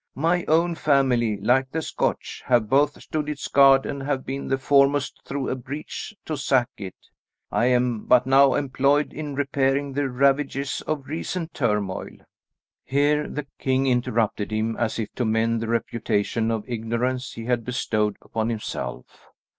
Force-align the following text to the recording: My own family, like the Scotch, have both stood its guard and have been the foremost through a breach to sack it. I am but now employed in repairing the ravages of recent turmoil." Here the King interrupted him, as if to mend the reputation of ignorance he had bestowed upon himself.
My 0.17 0.43
own 0.47 0.73
family, 0.73 1.37
like 1.37 1.69
the 1.69 1.83
Scotch, 1.83 2.41
have 2.47 2.67
both 2.67 2.99
stood 3.03 3.29
its 3.29 3.47
guard 3.47 3.85
and 3.85 4.01
have 4.01 4.25
been 4.25 4.47
the 4.47 4.57
foremost 4.57 5.21
through 5.25 5.47
a 5.49 5.55
breach 5.55 6.11
to 6.25 6.35
sack 6.35 6.69
it. 6.77 6.95
I 7.51 7.65
am 7.67 8.05
but 8.05 8.25
now 8.25 8.55
employed 8.55 9.13
in 9.13 9.35
repairing 9.35 9.93
the 9.93 10.09
ravages 10.09 10.81
of 10.87 11.05
recent 11.05 11.53
turmoil." 11.53 12.17
Here 12.83 13.27
the 13.27 13.45
King 13.59 13.85
interrupted 13.85 14.49
him, 14.49 14.75
as 14.77 14.97
if 14.97 15.13
to 15.13 15.23
mend 15.23 15.61
the 15.61 15.67
reputation 15.67 16.49
of 16.49 16.67
ignorance 16.67 17.33
he 17.33 17.45
had 17.45 17.63
bestowed 17.63 18.17
upon 18.23 18.49
himself. 18.49 19.05